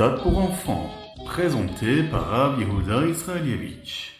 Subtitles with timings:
[0.00, 0.90] Ritat pour enfants,
[1.26, 4.12] présenté par Rav Yehuda Israelievich.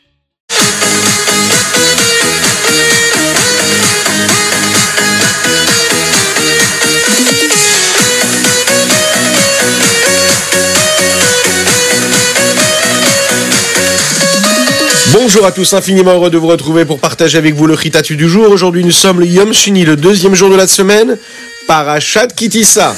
[15.12, 18.28] Bonjour à tous, infiniment heureux de vous retrouver pour partager avec vous le Ritatu du
[18.28, 18.50] jour.
[18.50, 21.18] Aujourd'hui, nous sommes le Yom Shini, le deuxième jour de la semaine,
[21.68, 22.96] Parashat Kitissa.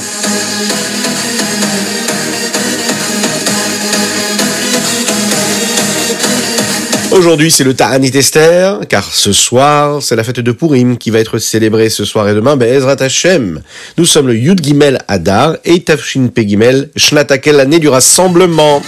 [7.21, 11.19] Aujourd'hui, c'est le Ta'anit Esther, car ce soir, c'est la fête de Purim qui va
[11.19, 13.61] être célébrée ce soir et demain, Be'ezrat Hashem.
[13.99, 18.81] Nous sommes le Yud Gimel Adar et Tafshin Pe Gimel, Shnatakel, l'année du rassemblement.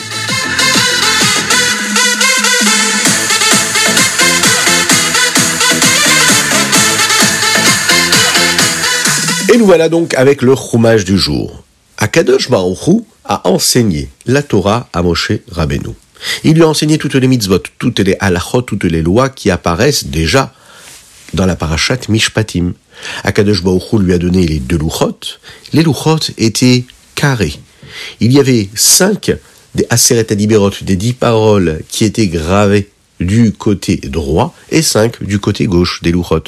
[9.52, 11.64] Et nous voilà donc avec le roumage du jour.
[11.98, 15.90] Akadosh Baruch a enseigné la Torah à Moshe Rabbeinu.
[16.44, 20.06] Il lui a enseigné toutes les mitzvot, toutes les halachot, toutes les lois qui apparaissent
[20.06, 20.54] déjà
[21.34, 22.74] dans la parashat Mishpatim.
[23.24, 25.18] Akadosh Baruch lui a donné les deux louchot.
[25.72, 27.54] Les louchot étaient carrés.
[28.20, 29.32] Il y avait cinq
[29.74, 35.66] des Aseret des dix paroles qui étaient gravées du côté droit et cinq du côté
[35.66, 36.44] gauche des louchot.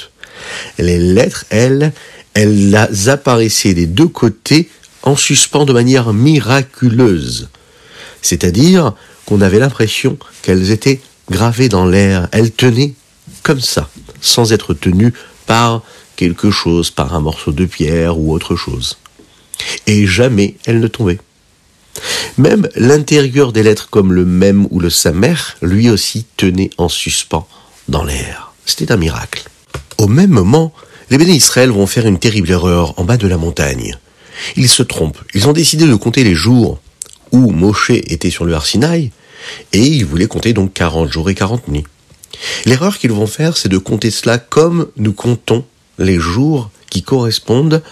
[0.78, 1.92] Les lettres, elles,
[2.34, 2.76] elles
[3.08, 4.68] apparaissaient des deux côtés
[5.02, 7.48] en suspens de manière miraculeuse.
[8.20, 8.94] C'est-à-dire
[9.26, 12.94] qu'on avait l'impression qu'elles étaient gravées dans l'air, elles tenaient
[13.42, 13.88] comme ça,
[14.20, 15.14] sans être tenues
[15.46, 15.82] par
[16.16, 18.98] quelque chose, par un morceau de pierre ou autre chose.
[19.86, 21.20] Et jamais elles ne tombaient.
[22.38, 27.46] Même l'intérieur des lettres comme le même ou le samer, lui aussi tenait en suspens
[27.88, 28.52] dans l'air.
[28.66, 29.44] C'était un miracle.
[29.98, 30.72] Au même moment,
[31.10, 33.96] les bénis Israël vont faire une terrible erreur en bas de la montagne.
[34.56, 35.22] Ils se trompent.
[35.34, 36.80] Ils ont décidé de compter les jours
[37.30, 39.12] où Moshe était sur le Arsinaï,
[39.72, 41.84] et ils voulaient compter donc 40 jours et 40 nuits.
[42.66, 45.64] L'erreur qu'ils vont faire, c'est de compter cela comme nous comptons
[45.98, 47.82] les jours qui correspondent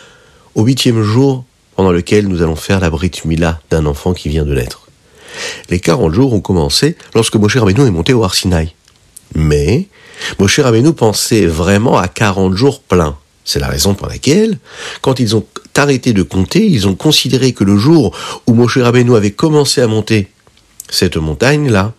[0.55, 1.45] au huitième jour
[1.77, 4.89] pendant lequel nous allons faire la Brit Mila d'un enfant qui vient de naître.
[5.71, 8.75] Les 40 jours ont commencé lorsque Moshe Rabbeinu est monté au Arsinaï.
[9.35, 9.87] Mais
[10.39, 13.17] Moshe Rabbeinu pensait vraiment à 40 jours pleins.
[13.45, 14.59] C'est la raison pour laquelle,
[15.01, 15.45] quand ils ont
[15.77, 18.15] arrêté de compter, ils ont considéré que le jour
[18.47, 20.29] où Moshe Rabbeinu avait commencé à monter
[20.93, 21.95] cette montagne-là,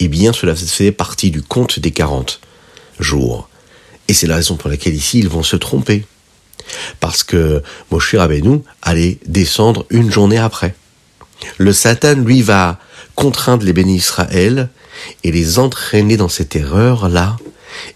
[0.00, 2.40] eh bien cela faisait partie du compte des 40
[2.98, 3.48] jours.
[4.08, 6.04] Et c'est la raison pour laquelle ici ils vont se tromper.
[6.98, 10.74] Parce que Moshe Rabbeinu allait descendre une journée après.
[11.58, 12.78] Le Satan, lui, va
[13.14, 14.70] contraindre les bénis Israël
[15.24, 17.36] et les entraîner dans cette erreur-là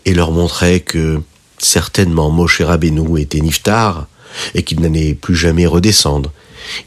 [0.05, 1.23] et leur montrer que
[1.59, 4.07] certainement Moshe Rabbeinu était niftar
[4.55, 6.31] et qu'il n'allait plus jamais redescendre.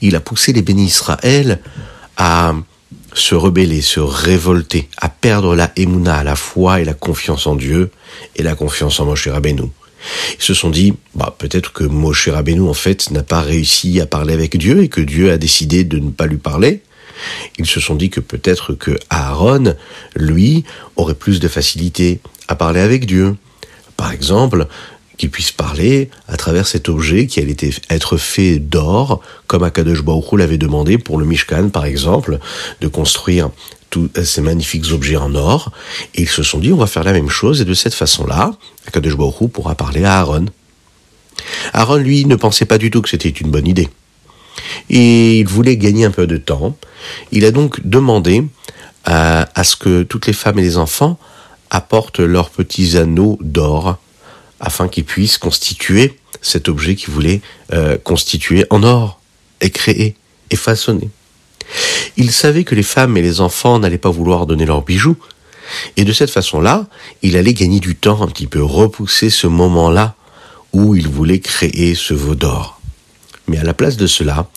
[0.01, 1.59] Il a poussé les bénis Israël
[2.17, 2.53] à
[3.13, 7.91] se rebeller, se révolter, à perdre la émouna, la foi et la confiance en Dieu
[8.35, 9.63] et la confiance en Moshe Rabbeinu.
[10.37, 14.05] Ils se sont dit, bah, peut-être que Moshe Rabbeinu, en fait, n'a pas réussi à
[14.05, 16.81] parler avec Dieu et que Dieu a décidé de ne pas lui parler.
[17.57, 19.75] Ils se sont dit que peut-être que Aaron,
[20.15, 20.63] lui,
[20.95, 23.35] aurait plus de facilité à parler avec Dieu.
[23.97, 24.67] Par exemple,
[25.19, 27.57] qu'il puisse parler à travers cet objet qui allait
[27.89, 32.39] être fait d'or, comme Akadosh Baruch l'avait demandé pour le Mishkan, par exemple,
[32.79, 33.49] de construire
[33.89, 35.73] tous ces magnifiques objets en or.
[36.15, 38.53] Et ils se sont dit, on va faire la même chose, et de cette façon-là,
[38.87, 40.45] Akadosh Baruch pourra parler à Aaron.
[41.73, 43.89] Aaron, lui, ne pensait pas du tout que c'était une bonne idée.
[44.89, 46.77] Et il voulait gagner un peu de temps.
[47.33, 48.45] Il a donc demandé
[49.03, 51.19] à ce que toutes les femmes et les enfants
[51.71, 53.97] apportent leurs petits anneaux d'or
[54.59, 57.41] afin qu'ils puissent constituer cet objet qu'ils voulaient
[57.73, 59.19] euh, constituer en or
[59.61, 60.15] et créer
[60.49, 61.09] et façonner.
[62.17, 65.17] Il savait que les femmes et les enfants n'allaient pas vouloir donner leurs bijoux,
[65.97, 66.87] et de cette façon-là,
[67.21, 70.15] il allait gagner du temps un petit peu, repousser ce moment-là
[70.73, 72.79] où il voulait créer ce veau d'or.
[73.47, 74.47] Mais à la place de cela,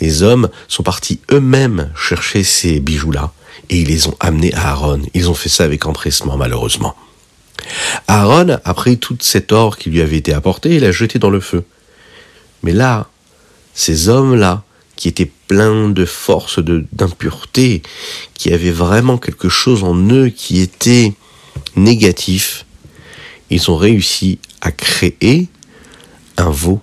[0.00, 3.32] les hommes sont partis eux-mêmes chercher ces bijoux-là,
[3.68, 5.02] et ils les ont amenés à Aaron.
[5.14, 6.96] Ils ont fait ça avec empressement, malheureusement.
[8.08, 11.30] Aaron a pris tout cet or qui lui avait été apporté et l'a jeté dans
[11.30, 11.64] le feu.
[12.62, 13.08] Mais là,
[13.74, 14.62] ces hommes-là,
[14.96, 17.82] qui étaient pleins de force, d'impureté,
[18.34, 21.14] qui avaient vraiment quelque chose en eux qui était
[21.74, 22.66] négatif,
[23.48, 25.48] ils ont réussi à créer
[26.36, 26.82] un veau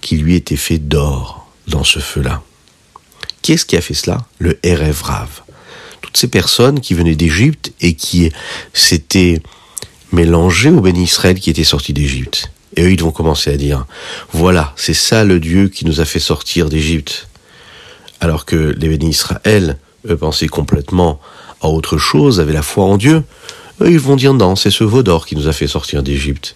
[0.00, 2.42] qui lui était fait d'or dans ce feu-là.
[3.42, 4.24] Qui est-ce qui a fait cela?
[4.38, 5.42] Le Erev Rav.
[6.00, 8.30] Toutes ces personnes qui venaient d'Égypte et qui
[8.72, 9.42] s'étaient
[10.12, 12.50] mélangées au béni Israël qui était sorti d'Égypte.
[12.76, 13.86] Et eux, ils vont commencer à dire,
[14.32, 17.28] voilà, c'est ça le Dieu qui nous a fait sortir d'Égypte.
[18.20, 19.78] alors que les bénis Israël,
[20.08, 21.20] eux, pensaient complètement
[21.62, 23.22] à autre chose, avaient la foi en Dieu,
[23.80, 26.54] eux, ils vont dire non, c'est ce veau d'or qui nous a fait sortir d'Égypte.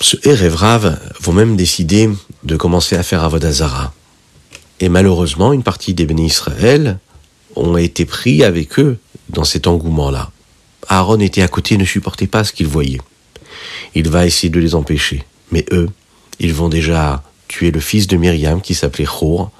[0.00, 2.10] Ce Erevrav vont même décider
[2.44, 3.92] de commencer à faire Avodazara.
[4.80, 6.98] Et malheureusement, une partie des bénis Israël
[7.56, 8.98] ont été pris avec eux
[9.28, 10.30] dans cet engouement-là.
[10.88, 13.00] Aaron était à côté et ne supportait pas ce qu'il voyait.
[13.94, 15.24] Il va essayer de les empêcher.
[15.52, 15.88] Mais eux,
[16.38, 19.50] ils vont déjà tuer le fils de Myriam qui s'appelait Chour.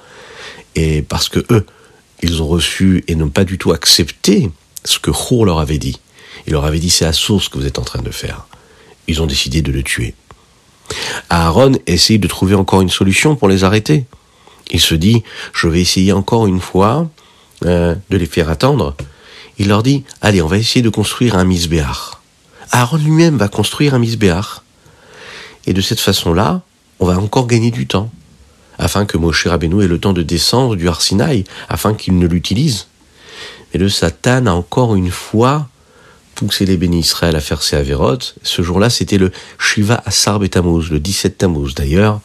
[0.75, 1.65] Et parce que eux,
[2.21, 4.49] ils ont reçu et n'ont pas du tout accepté
[4.83, 5.99] ce que Chour leur avait dit.
[6.47, 8.47] Il leur avait dit c'est à source que vous êtes en train de faire.
[9.07, 10.13] Ils ont décidé de le tuer.
[11.29, 14.05] Aaron essaye de trouver encore une solution pour les arrêter.
[14.71, 15.23] Il se dit,
[15.53, 17.09] je vais essayer encore une fois
[17.65, 18.95] euh, de les faire attendre.
[19.59, 22.21] Il leur dit, allez, on va essayer de construire un misbéar.
[22.71, 24.63] Aaron lui-même va construire un misbéar.
[25.67, 26.61] Et de cette façon-là,
[26.99, 28.09] on va encore gagner du temps,
[28.77, 32.87] afin que Moshe Rabbeinu ait le temps de descendre du Arsinaï, afin qu'il ne l'utilise.
[33.73, 35.67] Mais le Satan a encore une fois
[36.35, 38.35] poussé les bénis Israël à faire ses avérotes.
[38.43, 41.73] Ce jour-là, c'était le Shiva Asar Betamuz, le 17 Tammuz.
[41.75, 42.21] D'ailleurs,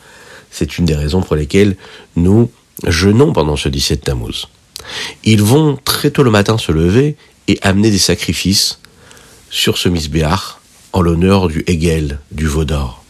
[0.53, 1.77] c'est une des raisons pour lesquelles
[2.15, 2.49] nous
[2.87, 4.47] jeûnons pendant ce 17 Tammuz.
[5.25, 7.17] Ils vont très tôt le matin se lever
[7.49, 8.79] et amener des sacrifices
[9.51, 10.59] sur ce misbéach
[10.93, 13.05] en l'honneur du Hegel, du Vaudor.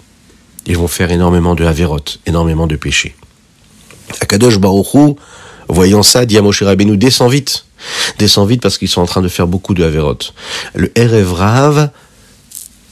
[0.67, 3.15] Ils vont faire énormément de Haverot, énormément de péchés.
[4.21, 5.17] Akadosh Baruchou,
[5.69, 7.67] voyant ça, dit à Moshe Rabbeinu, descends vite.
[8.19, 10.19] Descends vite parce qu'ils sont en train de faire beaucoup de Haverot.
[10.75, 11.91] Le Erev Rav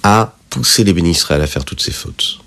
[0.02, 2.38] a poussé les bénis Israël à faire toutes ces fautes.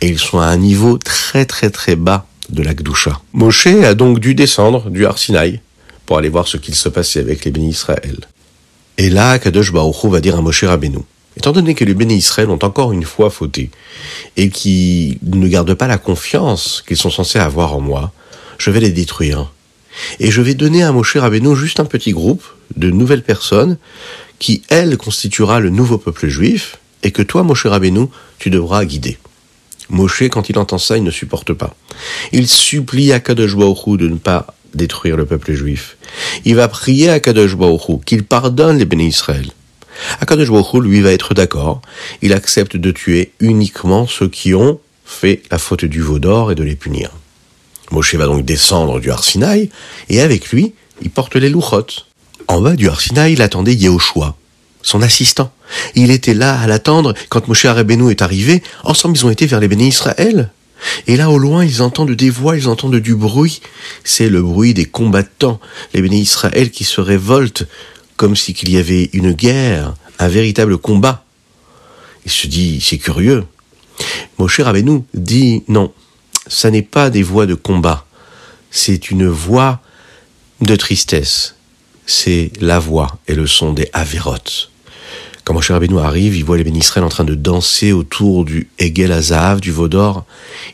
[0.00, 3.20] Et ils sont à un niveau très très très bas de la Gdusha.
[3.32, 5.16] Moshe a donc dû descendre du Har
[6.06, 8.18] pour aller voir ce qu'il se passait avec les bénis Israël.
[8.98, 10.98] Et là, Kadosh Baruch va dire à Moshe Rabbeinu,
[11.36, 13.70] étant donné que les bénis Israël ont encore une fois fauté,
[14.36, 18.12] et qui ne gardent pas la confiance qu'ils sont censés avoir en moi,
[18.58, 19.50] je vais les détruire.
[20.20, 22.44] Et je vais donner à Moshe Rabbeinu juste un petit groupe
[22.76, 23.78] de nouvelles personnes
[24.38, 28.06] qui, elle, constituera le nouveau peuple juif, et que toi, Moshe Rabbeinu,
[28.38, 29.18] tu devras guider.
[29.88, 31.74] Moshe, quand il entend ça, il ne supporte pas.
[32.32, 35.96] Il supplie à Kadosh Baruch de ne pas détruire le peuple juif.
[36.44, 39.50] Il va prier à Kadosh Baruch qu'il pardonne les bénis Israël.
[40.20, 41.82] Akadosh lui, va être d'accord.
[42.22, 46.54] Il accepte de tuer uniquement ceux qui ont fait la faute du veau d'or et
[46.54, 47.10] de les punir.
[47.90, 49.68] Moshe va donc descendre du Arsinaï,
[50.08, 50.72] et avec lui,
[51.02, 51.86] il porte les louchot.
[52.48, 54.34] En bas du Arsinaï, il attendait Yehoshua,
[54.82, 55.52] son assistant.
[55.94, 58.62] Il était là à l'attendre quand Moshe Rabbeinu est arrivé.
[58.84, 60.50] Ensemble, ils ont été vers les bénis Israël.
[61.06, 63.60] Et là, au loin, ils entendent des voix, ils entendent du bruit.
[64.04, 65.60] C'est le bruit des combattants,
[65.94, 67.66] les bénis Israël qui se révoltent
[68.16, 71.24] comme si qu'il y avait une guerre, un véritable combat.
[72.24, 73.44] Il se dit, c'est curieux.
[74.38, 75.92] Moshe Rabbeinu dit, non,
[76.46, 78.06] ça n'est pas des voix de combat.
[78.70, 79.80] C'est une voix
[80.60, 81.56] de tristesse.
[82.06, 84.71] C'est la voix et le son des Avérotes.
[85.44, 89.10] Quand Moshe Rabbeinu arrive, il voit les Bénisraël en train de danser autour du Hegel
[89.10, 90.24] Azahav, du Vaudor.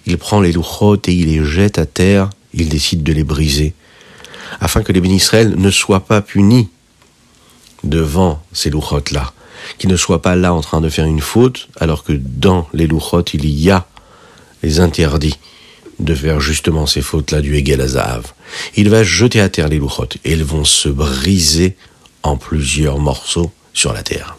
[0.05, 2.29] Il prend les louchot et il les jette à terre.
[2.53, 3.73] Il décide de les briser,
[4.61, 6.69] afin que les Bénisraël ne soient pas punis
[7.85, 9.33] devant ces louchot-là,
[9.79, 12.87] qu'ils ne soient pas là en train de faire une faute, alors que dans les
[12.87, 13.87] louchot, il y a
[14.63, 15.39] les interdits
[15.99, 18.33] de faire justement ces fautes-là du Hegel Azahav.
[18.77, 21.77] Il va jeter à terre les louchot et elles vont se briser
[22.23, 24.37] en plusieurs morceaux sur la terre.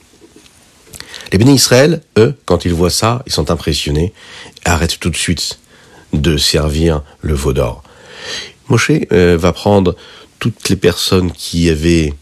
[1.31, 4.13] Les bénis Israël, eux, quand ils voient ça, ils sont impressionnés
[4.65, 5.59] arrêtent tout de suite
[6.13, 7.83] de servir le veau d'or.
[8.67, 9.95] Moshe euh, va prendre
[10.39, 12.13] toutes les personnes qui avaient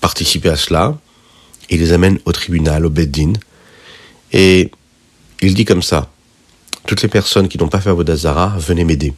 [0.00, 0.98] participé à cela
[1.70, 3.32] et les amène au tribunal, au Beddin,
[4.32, 4.70] et
[5.40, 6.10] il dit comme ça,
[6.86, 9.12] toutes les personnes qui n'ont pas fait Avodazara, venez m'aider.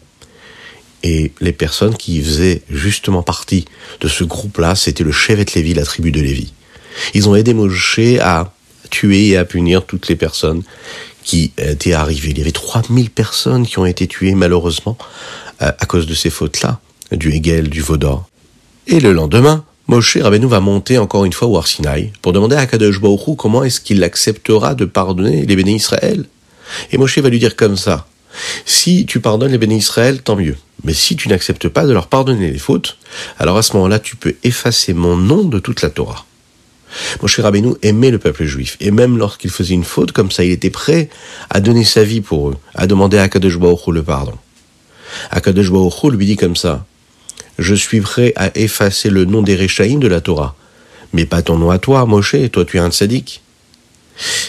[1.03, 3.67] Et les personnes qui faisaient justement partie
[4.01, 6.53] de ce groupe-là, c'était le Chevet Lévi, la tribu de Lévi.
[7.15, 8.53] Ils ont aidé Moshe à
[8.89, 10.63] tuer et à punir toutes les personnes
[11.25, 12.31] qui étaient arrivées.
[12.31, 14.97] Il y avait 3000 personnes qui ont été tuées malheureusement
[15.63, 16.81] euh, à cause de ces fautes-là,
[17.13, 18.29] du Hegel, du Vaudor.
[18.87, 22.67] Et le lendemain, Moshe Rabbeinu va monter encore une fois au Arsinaï pour demander à
[22.67, 26.25] Kadosh Baruch comment est-ce qu'il acceptera de pardonner les bénis Israël.
[26.93, 28.07] Et Moshe va lui dire comme ça,
[28.67, 30.57] si tu pardonnes les bénis Israël, tant mieux.
[30.85, 32.99] Mais si tu n'acceptes pas de leur pardonner les fautes,
[33.39, 36.25] alors à ce moment-là, tu peux effacer mon nom de toute la Torah.
[37.23, 40.51] Moshe Rabbeinu aimait le peuple juif, et même lorsqu'il faisait une faute comme ça, il
[40.51, 41.09] était prêt
[41.51, 44.35] à donner sa vie pour eux, à demander à Kadosh Baruch le pardon.
[45.31, 46.87] Akadosh Baruch lui dit comme ça,
[47.59, 50.55] je suis prêt à effacer le nom des Réchaïm de la Torah,
[51.13, 53.43] mais pas ton nom à toi, Moshe, toi tu es un tzaddik.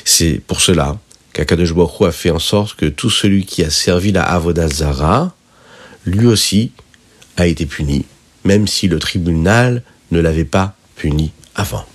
[0.04, 0.98] C'est pour cela
[1.34, 5.34] qu'Akadosh Baruch a fait en sorte que tout celui qui a servi la Avodazara,
[6.06, 6.72] lui aussi
[7.38, 8.06] a été puni,
[8.44, 11.86] même si le tribunal ne l'avait pas puni avant.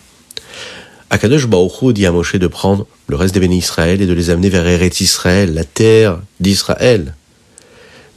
[1.15, 4.31] Akadosh Baruch dit à Moshe de prendre le reste des bénis Israël et de les
[4.31, 7.15] amener vers Eretz Israël, la terre d'Israël.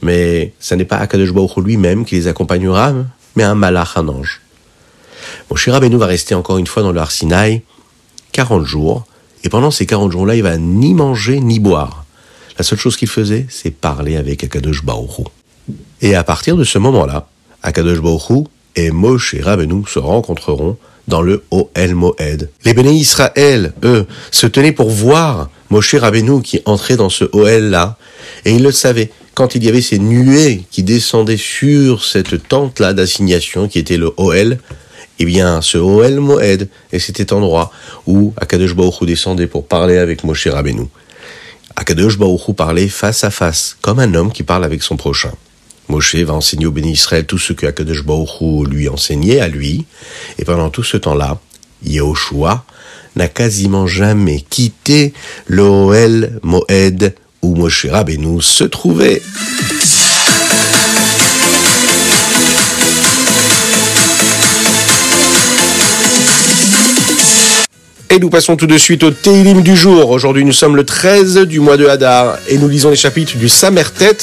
[0.02, 2.92] Mais ce n'est pas Akadosh Baruch lui-même qui les accompagnera,
[3.36, 4.40] mais un malach, un ange.
[5.48, 7.62] Moshe Rabbeinu va rester encore une fois dans le Arsinaï
[8.32, 9.06] 40 jours,
[9.44, 12.04] et pendant ces 40 jours-là, il va ni manger ni boire.
[12.58, 15.20] La seule chose qu'il faisait, c'est parler avec Akadosh Baruch
[16.02, 17.28] Et à partir de ce moment-là,
[17.62, 20.76] Akadosh Baruch et Moshe Rabbeinu se rencontreront
[21.08, 22.50] dans le Oel Moed.
[22.64, 27.96] Les béné Israël, eux, se tenaient pour voir Moshe Rabbeinu qui entrait dans ce Oel-là,
[28.44, 29.10] et ils le savaient.
[29.34, 34.12] Quand il y avait ces nuées qui descendaient sur cette tente-là d'assignation qui était le
[34.16, 34.58] Oel,
[35.18, 37.72] eh bien, ce Oel Moed et cet endroit
[38.06, 40.86] où Akadosh Baruch descendait pour parler avec Moshe Rabbeinu.
[41.76, 45.32] Akadosh Baruch parlait face à face, comme un homme qui parle avec son prochain.
[45.88, 48.04] Moshe va enseigner au béni Israël tout ce que Akadosh
[48.68, 49.86] lui enseignait à lui.
[50.38, 51.40] Et pendant tout ce temps-là,
[51.84, 52.64] Yehoshua
[53.16, 55.12] n'a quasiment jamais quitté
[55.46, 59.22] l'Oel Moed où Moshe Rabbeinu se trouvait.
[68.10, 70.08] Et nous passons tout de suite au Teilim du jour.
[70.08, 73.50] Aujourd'hui, nous sommes le 13 du mois de Hadar et nous lisons les chapitres du
[73.50, 74.16] Samertet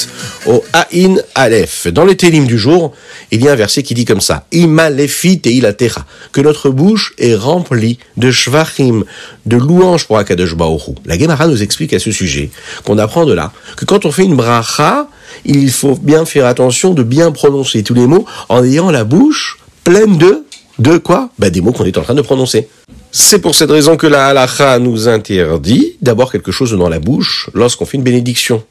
[0.48, 1.86] au Aïn Aleph.
[1.88, 2.94] Dans les Teilim du jour,
[3.30, 7.14] il y a un verset qui dit comme ça Ima lefi teilatera que notre bouche
[7.20, 9.04] est remplie de shvachim,
[9.46, 10.96] de louanges pour Akadosh Baoru.
[11.06, 12.50] La Gemara nous explique à ce sujet
[12.86, 15.08] qu'on apprend de là que quand on fait une bracha,
[15.46, 19.60] il faut bien faire attention de bien prononcer tous les mots en ayant la bouche
[19.84, 20.44] pleine de
[20.80, 22.68] de quoi ben, Des mots qu'on est en train de prononcer.
[23.12, 27.50] C'est pour cette raison que la halacha nous interdit d'avoir quelque chose dans la bouche
[27.54, 28.64] lorsqu'on fait une bénédiction.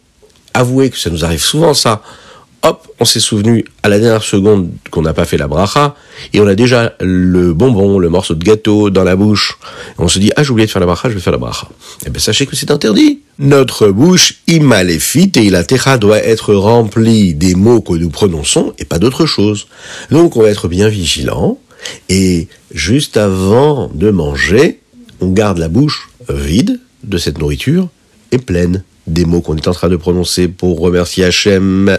[0.52, 2.02] Avouez que ça nous arrive souvent ça.
[2.62, 5.94] Hop, on s'est souvenu à la dernière seconde qu'on n'a pas fait la bracha
[6.32, 9.58] et on a déjà le bonbon, le morceau de gâteau dans la bouche.
[9.99, 11.68] On se dit ah j'ai oublié de faire la bracha, je vais faire la bracha.
[12.06, 13.20] Eh bien sachez que c'est interdit.
[13.38, 18.84] Notre bouche imaléfite et la terra doit être remplie des mots que nous prononçons et
[18.84, 19.66] pas d'autre chose.
[20.11, 21.58] Donc on va être bien vigilant
[22.08, 24.80] et juste avant de manger,
[25.20, 27.88] on garde la bouche vide de cette nourriture
[28.32, 31.96] et pleine des mots qu'on est en train de prononcer pour remercier Hachem.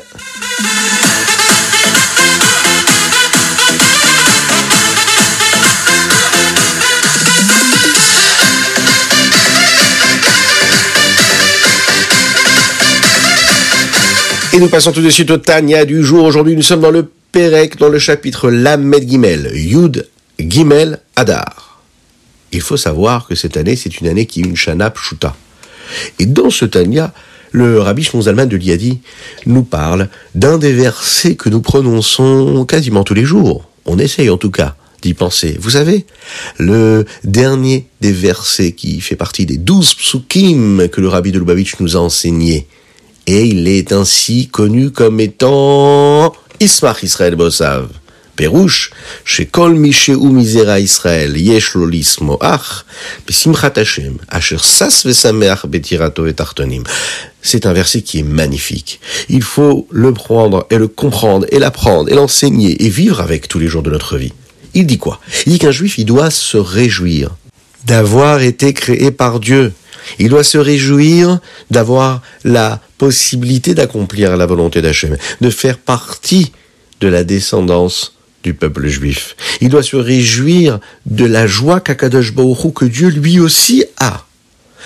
[14.56, 16.24] Et nous passons tout de suite au Tania du jour.
[16.24, 20.08] Aujourd'hui, nous sommes dans le Pérec, dans le chapitre Lamed Gimel, Yud
[20.39, 21.82] Gimel Adar.
[22.54, 25.36] Il faut savoir que cette année, c'est une année qui est une Shana Pshuta.
[26.18, 27.13] Et dans ce Tania,
[27.51, 29.00] le rabbi Shmonzalman de Liadi
[29.48, 33.68] nous parle d'un des versets que nous prononçons quasiment tous les jours.
[33.84, 35.58] On essaye en tout cas d'y penser.
[35.60, 36.06] Vous savez,
[36.58, 41.82] le dernier des versets qui fait partie des douze psukim que le rabbi de Lubavitch
[41.82, 42.65] nous a enseigné.
[43.27, 46.34] Et il est ainsi connu comme étant
[57.42, 59.00] C'est un verset qui est magnifique.
[59.30, 63.60] Il faut le prendre et le comprendre et l'apprendre et l'enseigner et vivre avec tous
[63.60, 64.34] les jours de notre vie.
[64.74, 65.22] Il dit quoi?
[65.46, 67.30] Il dit qu'un juif, il doit se réjouir
[67.86, 69.72] d'avoir été créé par Dieu.
[70.20, 71.40] Il doit se réjouir
[71.72, 76.52] d'avoir la possibilité d'accomplir la volonté d'Hachem, de faire partie
[77.02, 79.36] de la descendance du peuple juif.
[79.60, 84.25] Il doit se réjouir de la joie qu'Akadosh Baruch que Dieu lui aussi a.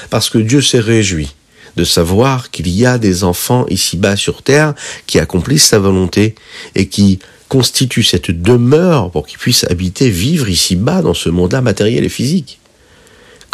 [0.10, 1.36] Parce que Dieu s'est réjoui
[1.76, 4.74] de savoir qu'il y a des enfants ici-bas sur terre
[5.08, 6.36] qui accomplissent sa volonté
[6.76, 12.06] et qui constituent cette demeure pour qu'ils puissent habiter, vivre ici-bas dans ce monde-là matériel
[12.06, 12.60] et physique.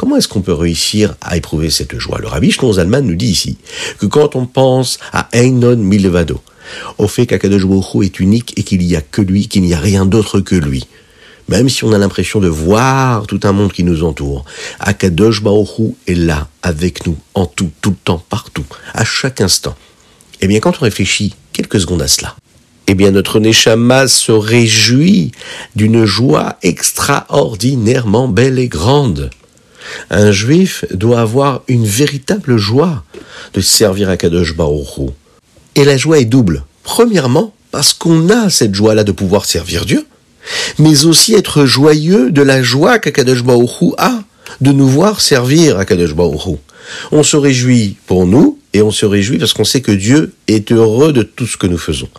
[0.05, 2.19] Comment est-ce qu'on peut réussir à éprouver cette joie?
[2.19, 3.57] Le rabbi Zalman nous dit ici
[3.97, 6.41] que quand on pense à Einon Milvado,
[6.99, 7.63] au fait qu'Akadosh
[8.03, 10.85] est unique et qu'il n'y a que lui, qu'il n'y a rien d'autre que lui,
[11.49, 14.45] même si on a l'impression de voir tout un monde qui nous entoure,
[14.79, 15.41] Akadosh
[16.05, 19.75] est là, avec nous, en tout, tout le temps, partout, à chaque instant.
[20.39, 22.35] Eh bien, quand on réfléchit quelques secondes à cela,
[22.85, 25.31] eh bien, notre Neshama se réjouit
[25.75, 29.31] d'une joie extraordinairement belle et grande.
[30.09, 33.03] Un juif doit avoir une véritable joie
[33.53, 35.11] de servir à Kadosh Baruch
[35.75, 36.63] Et la joie est double.
[36.83, 40.05] Premièrement, parce qu'on a cette joie-là de pouvoir servir Dieu,
[40.79, 44.21] mais aussi être joyeux de la joie qu'Akadosh Baruch a
[44.61, 46.57] de nous voir servir à Kadosh Baruch
[47.11, 50.71] On se réjouit pour nous et on se réjouit parce qu'on sait que Dieu est
[50.71, 52.09] heureux de tout ce que nous faisons.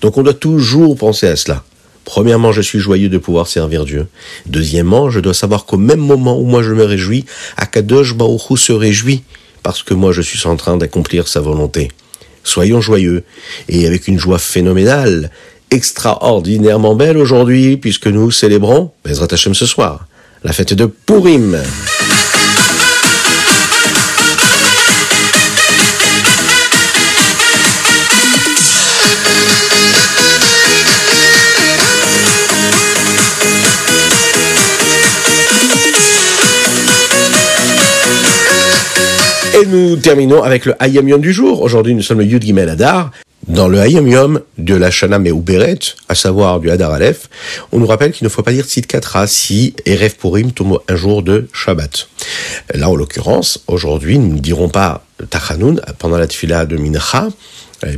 [0.00, 1.64] Donc on doit toujours penser à cela.
[2.06, 4.06] Premièrement, je suis joyeux de pouvoir servir Dieu.
[4.46, 8.72] Deuxièmement, je dois savoir qu'au même moment où moi je me réjouis, Akadosh Baruch se
[8.72, 9.24] réjouit
[9.64, 11.90] parce que moi je suis en train d'accomplir sa volonté.
[12.44, 13.24] Soyons joyeux
[13.68, 15.32] et avec une joie phénoménale,
[15.72, 20.06] extraordinairement belle aujourd'hui puisque nous célébrons Bezrat Hashem ce soir,
[20.44, 21.58] la fête de Purim.
[39.58, 41.62] Et nous terminons avec le Hayam Yom du jour.
[41.62, 43.10] Aujourd'hui, nous sommes le Yud Gimel Adar.
[43.48, 45.78] Dans le Hayam Yom de la Shana Me'uberet,
[46.10, 47.30] à savoir du Hadar Aleph,
[47.72, 51.22] on nous rappelle qu'il ne faut pas dire Tzidkatra si Erev Purim tombe un jour
[51.22, 52.06] de Shabbat.
[52.74, 57.28] Là, en l'occurrence, aujourd'hui, nous ne dirons pas Tachanoun pendant la tfila de Mincha,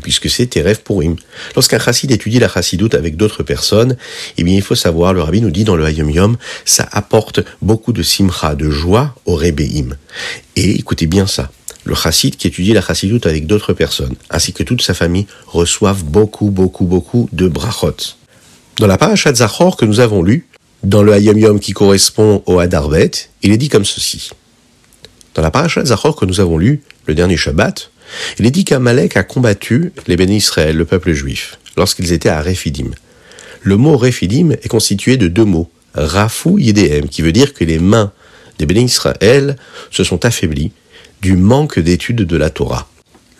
[0.03, 1.17] puisque c'est Erev Purim.
[1.55, 3.97] Lorsqu'un chassid étudie la chassidoute avec d'autres personnes,
[4.37, 7.41] eh bien, il faut savoir, le rabbi nous dit dans le Hayom Yom, ça apporte
[7.63, 9.97] beaucoup de simcha, de joie au Rebbeim.
[10.57, 11.51] Et écoutez bien ça.
[11.85, 16.05] Le chassid qui étudie la chassidoute avec d'autres personnes, ainsi que toute sa famille, reçoivent
[16.05, 17.97] beaucoup, beaucoup, beaucoup de brachot.
[18.79, 20.47] Dans la parashat Zachor que nous avons lue,
[20.83, 23.11] dans le Hayom Yom qui correspond au Hadarbet,
[23.43, 24.31] il est dit comme ceci.
[25.35, 27.91] Dans la parashat Zachor que nous avons lue, le dernier Shabbat,
[28.39, 32.43] il est dit qu'Amalek a combattu les bénis Israël, le peuple juif, lorsqu'ils étaient à
[32.43, 32.91] Rephidim.
[33.63, 37.79] Le mot Rephidim est constitué de deux mots, Rafou Yedem, qui veut dire que les
[37.79, 38.13] mains
[38.59, 39.57] des bénis Israël
[39.91, 40.73] se sont affaiblies
[41.21, 42.89] du manque d'étude de la Torah.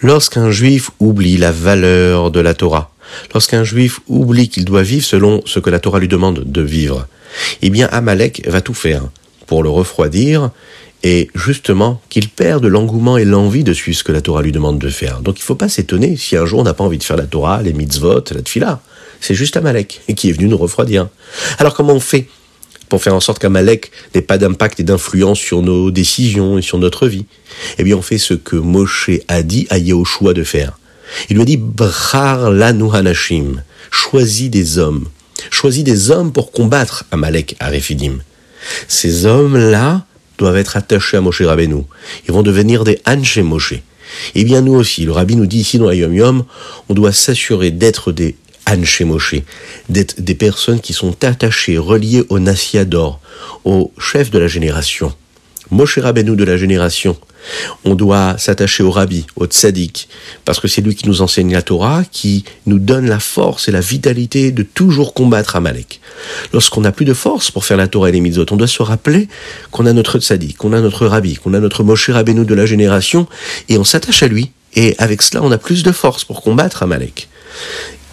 [0.01, 2.93] Lorsqu'un juif oublie la valeur de la Torah,
[3.33, 7.07] lorsqu'un juif oublie qu'il doit vivre selon ce que la Torah lui demande de vivre,
[7.63, 9.03] eh bien Amalek va tout faire
[9.47, 10.51] pour le refroidir
[11.03, 14.79] et justement qu'il perde l'engouement et l'envie de suivre ce que la Torah lui demande
[14.79, 15.21] de faire.
[15.21, 17.17] Donc il ne faut pas s'étonner si un jour on n'a pas envie de faire
[17.17, 18.81] la Torah, les mitzvot, la tfila.
[19.21, 21.09] C'est juste Amalek qui est venu nous refroidir.
[21.59, 22.29] Alors comment on fait
[22.89, 26.79] pour faire en sorte qu'Amalek n'ait pas d'impact et d'influence sur nos décisions et sur
[26.79, 27.27] notre vie?
[27.79, 30.79] Eh bien on fait ce que Moshe a dit à Yahushua de faire.
[31.31, 35.07] Il lui a dit Brar lanu hanashim, choisis des hommes.
[35.51, 38.19] Choisis des hommes pour combattre Amalek à Rephidim.
[38.89, 40.05] Ces hommes-là,
[40.39, 41.83] doivent être attachés à Moshe Rabbeinu.
[42.27, 43.75] Ils vont devenir des Anche Moshe.
[44.35, 46.45] Eh bien, nous aussi, le Rabbi nous dit ici dans Yom Yom,
[46.89, 49.37] on doit s'assurer d'être des Anche Moshe,
[49.89, 53.21] d'être des personnes qui sont attachées, reliées au Nassiador,
[53.65, 55.13] au chef de la génération.
[55.71, 57.17] Moshe Rabbeinu de la génération,
[57.85, 60.09] on doit s'attacher au rabbi, au tzaddik,
[60.45, 63.73] parce que c'est lui qui nous enseigne la Torah, qui nous donne la force et
[63.73, 66.01] la vitalité de toujours combattre Amalek.
[66.53, 68.83] Lorsqu'on n'a plus de force pour faire la Torah et les mitzvot, on doit se
[68.83, 69.29] rappeler
[69.71, 72.67] qu'on a notre tzaddik, qu'on a notre rabbi, qu'on a notre Moshe Rabbeinu de la
[72.67, 73.27] génération,
[73.69, 74.51] et on s'attache à lui.
[74.75, 77.29] Et avec cela, on a plus de force pour combattre Amalek.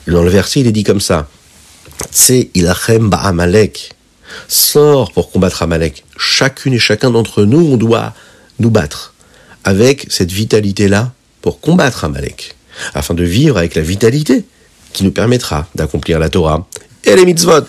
[0.08, 1.28] Dans le verset, il est dit comme ça.
[2.12, 3.94] C'est ilachem Amalek.
[4.48, 6.04] Sors pour combattre Amalek.
[6.17, 8.13] Chacune et chacun d'entre nous, on doit
[8.60, 9.13] nous battre
[9.63, 12.56] avec cette vitalité-là pour combattre Amalek,
[12.93, 14.45] afin de vivre avec la vitalité
[14.93, 16.67] qui nous permettra d'accomplir la Torah
[17.04, 17.62] et les mitzvot.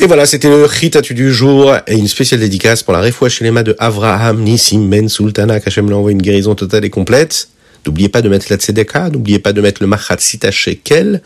[0.00, 3.62] Et voilà, c'était le Ritatu du jour et une spéciale dédicace pour la Refoua Shelema
[3.62, 7.48] de Avraham Nissim Ben Sultana, qu'Hachem lui envoie une guérison totale et complète.
[7.86, 11.22] N'oubliez pas de mettre la tzedeka, n'oubliez pas de mettre le machat sita shekel.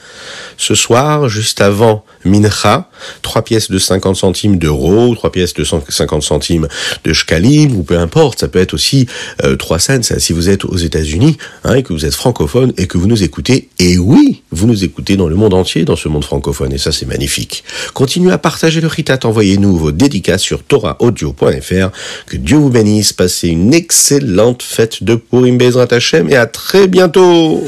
[0.57, 2.88] Ce soir, juste avant mincha,
[3.23, 6.69] trois pièces de 50 centimes d'euros, trois pièces de 50 centimes
[7.05, 9.07] de shkalim, ou peu importe, ça peut être aussi
[9.45, 12.87] euh, trois cents si vous êtes aux États-Unis, hein, et que vous êtes francophone et
[12.87, 13.69] que vous nous écoutez.
[13.79, 16.93] Et oui, vous nous écoutez dans le monde entier, dans ce monde francophone, et ça
[16.93, 17.65] c'est magnifique.
[17.95, 21.91] Continuez à partager le ritat, envoyez-nous vos dédicaces sur toraaudio.fr.
[22.27, 26.89] Que Dieu vous bénisse, passez une excellente fête de Purim Bezrat Hashem et à très
[26.89, 27.65] bientôt